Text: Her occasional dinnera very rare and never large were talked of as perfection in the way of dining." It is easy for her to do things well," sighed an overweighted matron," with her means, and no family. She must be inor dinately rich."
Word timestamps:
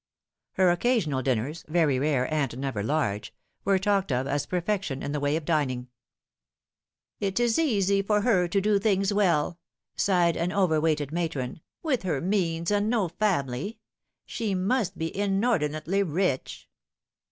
Her 0.53 0.71
occasional 0.71 1.21
dinnera 1.21 1.63
very 1.67 1.99
rare 1.99 2.25
and 2.33 2.57
never 2.57 2.81
large 2.81 3.35
were 3.63 3.77
talked 3.77 4.11
of 4.11 4.25
as 4.25 4.47
perfection 4.47 5.03
in 5.03 5.11
the 5.11 5.19
way 5.19 5.35
of 5.35 5.45
dining." 5.45 5.89
It 7.19 7.39
is 7.39 7.59
easy 7.59 8.01
for 8.01 8.21
her 8.21 8.47
to 8.47 8.59
do 8.59 8.79
things 8.79 9.13
well," 9.13 9.59
sighed 9.95 10.35
an 10.37 10.51
overweighted 10.51 11.11
matron," 11.11 11.61
with 11.83 12.01
her 12.01 12.19
means, 12.19 12.71
and 12.71 12.89
no 12.89 13.09
family. 13.09 13.77
She 14.25 14.55
must 14.55 14.97
be 14.97 15.11
inor 15.11 15.59
dinately 15.61 16.03
rich." 16.03 16.67